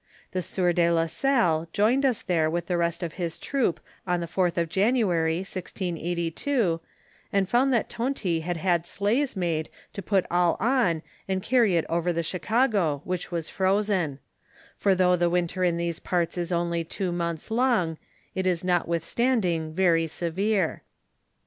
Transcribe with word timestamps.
The 0.31 0.41
sieur 0.41 0.73
de 0.73 0.89
la 0.89 1.05
Salle 1.05 1.67
joined 1.73 2.07
us 2.07 2.23
there 2.23 2.49
with 2.49 2.65
the 2.65 2.75
rest 2.75 3.03
of 3.03 3.13
his 3.21 3.37
troop 3.37 3.79
on 4.07 4.19
the 4.19 4.25
4th 4.25 4.57
of 4.57 4.67
January, 4.67 5.37
1682, 5.41 6.81
and 7.31 7.47
found 7.47 7.71
that 7.71 7.87
Tonty 7.87 8.39
had 8.41 8.57
had 8.57 8.87
sleighs 8.87 9.35
made 9.35 9.69
to 9.93 10.01
put 10.01 10.25
all 10.31 10.57
on 10.59 11.03
and 11.27 11.43
cany 11.43 11.75
it 11.75 11.85
over 11.87 12.11
the 12.11 12.23
Chicago 12.23 13.01
which 13.03 13.29
was 13.31 13.47
frozen; 13.49 14.17
for 14.75 14.95
though 14.95 15.15
the 15.15 15.29
winter 15.29 15.63
in 15.63 15.77
these 15.77 15.99
parts 15.99 16.35
is 16.35 16.51
only 16.51 16.83
two 16.83 17.11
months 17.11 17.51
long, 17.51 17.99
it 18.33 18.47
is 18.47 18.63
notwithstanding 18.63 19.71
very 19.71 20.07
severe. 20.07 20.81